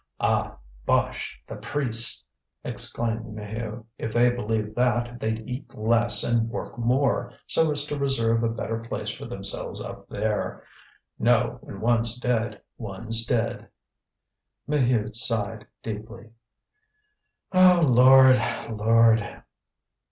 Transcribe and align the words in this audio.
"Ah! 0.19 0.57
bosh! 0.83 1.39
the 1.45 1.57
priests!" 1.57 2.25
exclaimed 2.63 3.23
Maheu. 3.37 3.85
"If 3.99 4.11
they 4.11 4.31
believed 4.31 4.73
that, 4.75 5.19
they'd 5.19 5.47
eat 5.47 5.75
less 5.75 6.23
and 6.23 6.49
work 6.49 6.75
more, 6.75 7.33
so 7.45 7.69
as 7.71 7.85
to 7.85 7.99
reserve 7.99 8.41
a 8.43 8.49
better 8.49 8.79
place 8.79 9.11
for 9.11 9.25
themselves 9.25 9.79
up 9.79 10.07
there. 10.07 10.63
No, 11.19 11.59
when 11.61 11.81
one's 11.81 12.17
dead, 12.17 12.59
one's 12.79 13.27
dead." 13.27 13.67
Maheude 14.67 15.15
sighed 15.15 15.67
deeply. 15.83 16.31
"Oh, 17.51 17.83
Lord, 17.87 18.39
Lord!" 18.71 19.43